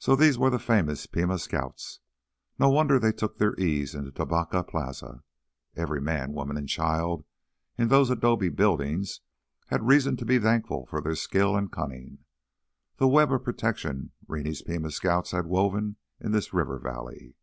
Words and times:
So 0.00 0.16
these 0.16 0.36
were 0.36 0.50
the 0.50 0.58
famous 0.58 1.06
Pima 1.06 1.38
Scouts! 1.38 2.00
No 2.58 2.70
wonder 2.70 2.98
they 2.98 3.12
took 3.12 3.38
their 3.38 3.54
ease 3.56 3.94
in 3.94 4.04
the 4.04 4.10
Tubacca 4.10 4.64
plaza. 4.64 5.22
Every 5.76 6.00
man, 6.00 6.32
woman, 6.32 6.56
and 6.56 6.68
child 6.68 7.24
in 7.78 7.86
those 7.86 8.10
adobe 8.10 8.48
buildings 8.48 9.20
had 9.68 9.86
reason 9.86 10.16
to 10.16 10.24
be 10.24 10.40
thankful 10.40 10.86
for 10.86 11.00
their 11.00 11.14
skill 11.14 11.54
and 11.56 11.70
cunning—the 11.70 13.06
web 13.06 13.32
of 13.32 13.44
protection 13.44 14.10
Rennie's 14.26 14.60
Pima 14.62 14.90
Scouts 14.90 15.30
had 15.30 15.46
woven 15.46 15.98
in 16.18 16.32
this 16.32 16.52
river 16.52 16.80
valley. 16.80 17.36